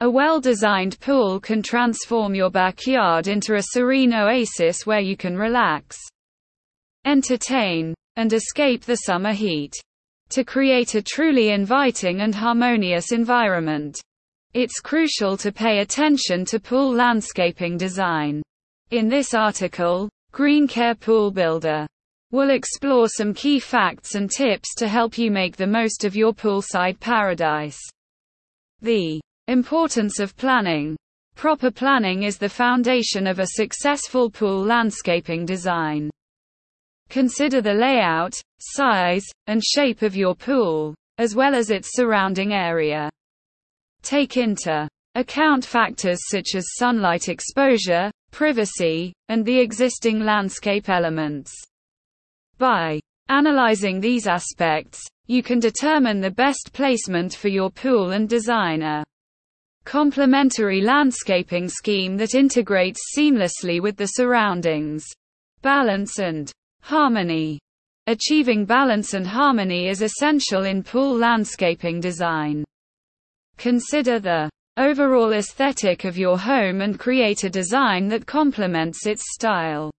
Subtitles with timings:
[0.00, 5.96] A well-designed pool can transform your backyard into a serene oasis where you can relax,
[7.06, 9.72] entertain, and escape the summer heat.
[10.30, 13.98] To create a truly inviting and harmonious environment,
[14.52, 18.42] it's crucial to pay attention to pool landscaping design.
[18.90, 21.86] In this article, GreenCare Pool Builder
[22.32, 26.34] will explore some key facts and tips to help you make the most of your
[26.34, 27.80] poolside paradise.
[28.82, 30.96] The importance of planning.
[31.36, 36.10] Proper planning is the foundation of a successful pool landscaping design.
[37.08, 43.08] Consider the layout, size, and shape of your pool, as well as its surrounding area.
[44.02, 51.52] Take into account factors such as sunlight exposure, privacy, and the existing landscape elements.
[52.58, 58.82] By analyzing these aspects, you can determine the best placement for your pool and design
[58.82, 59.04] a
[59.86, 65.06] complementary landscaping scheme that integrates seamlessly with the surroundings.
[65.62, 66.50] Balance and
[66.82, 67.60] harmony.
[68.08, 72.64] Achieving balance and harmony is essential in pool landscaping design.
[73.58, 79.92] Consider the overall aesthetic of your home and create a design that complements its style.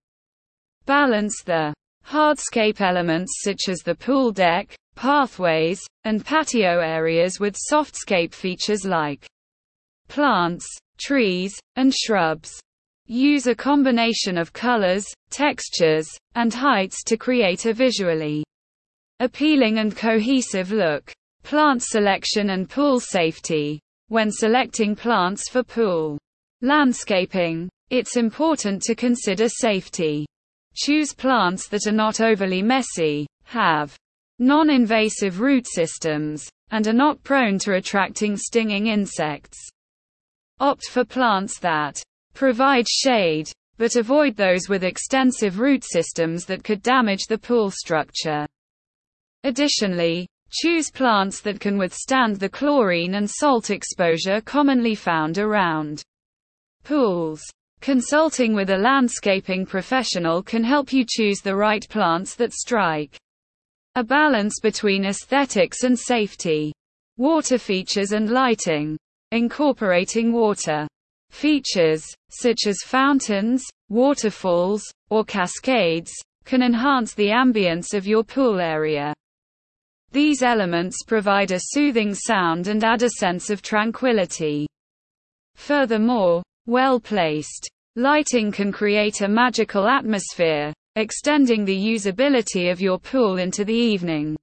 [0.84, 1.72] Balance the
[2.06, 9.26] hardscape elements such as the pool deck, pathways, and patio areas with softscape features like
[10.08, 10.66] plants,
[10.98, 12.60] trees, and shrubs.
[13.06, 18.44] Use a combination of colors, textures, and heights to create a visually
[19.20, 21.12] appealing and cohesive look.
[21.42, 23.80] Plant selection and pool safety.
[24.08, 26.18] When selecting plants for pool
[26.60, 30.26] landscaping, it's important to consider safety.
[30.74, 33.96] Choose plants that are not overly messy, have
[34.38, 39.58] non-invasive root systems, and are not prone to attracting stinging insects.
[40.60, 42.02] Opt for plants that
[42.34, 48.46] provide shade, but avoid those with extensive root systems that could damage the pool structure.
[49.44, 56.02] Additionally, choose plants that can withstand the chlorine and salt exposure commonly found around
[56.84, 57.42] pools.
[57.80, 63.16] Consulting with a landscaping professional can help you choose the right plants that strike
[63.94, 66.72] a balance between aesthetics and safety.
[67.16, 68.96] Water features and lighting.
[69.30, 70.88] Incorporating water
[71.30, 76.10] features, such as fountains, waterfalls, or cascades,
[76.44, 79.12] can enhance the ambience of your pool area.
[80.12, 84.66] These elements provide a soothing sound and add a sense of tranquility.
[85.56, 93.64] Furthermore, well-placed lighting can create a magical atmosphere, extending the usability of your pool into
[93.64, 94.36] the evening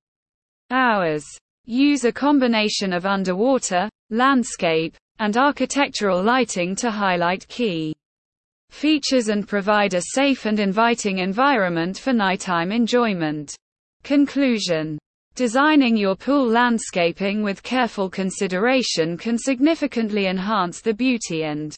[0.69, 1.25] hours.
[1.65, 7.95] Use a combination of underwater, landscape, and architectural lighting to highlight key
[8.69, 13.55] features and provide a safe and inviting environment for nighttime enjoyment.
[14.03, 14.97] Conclusion
[15.35, 21.75] Designing your pool landscaping with careful consideration can significantly enhance the beauty and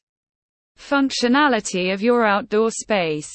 [0.78, 3.32] Functionality of your outdoor space.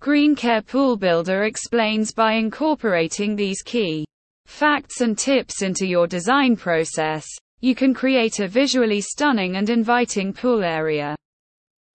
[0.00, 4.06] GreenCare Pool Builder explains by incorporating these key
[4.48, 7.24] facts and tips into your design process,
[7.60, 11.14] you can create a visually stunning and inviting pool area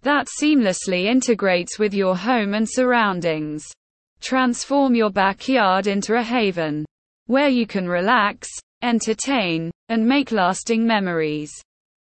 [0.04, 3.66] that seamlessly integrates with your home and surroundings.
[4.22, 6.86] Transform your backyard into a haven
[7.28, 8.50] where you can relax,
[8.82, 11.52] entertain, and make lasting memories.